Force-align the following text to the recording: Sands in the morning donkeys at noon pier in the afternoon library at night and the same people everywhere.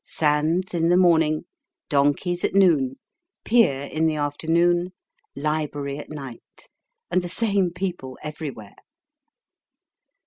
Sands 0.03 0.73
in 0.73 0.89
the 0.89 0.97
morning 0.97 1.45
donkeys 1.87 2.43
at 2.43 2.55
noon 2.55 2.95
pier 3.45 3.83
in 3.83 4.07
the 4.07 4.15
afternoon 4.15 4.93
library 5.35 5.99
at 5.99 6.09
night 6.09 6.67
and 7.11 7.21
the 7.21 7.29
same 7.29 7.69
people 7.69 8.17
everywhere. 8.23 8.77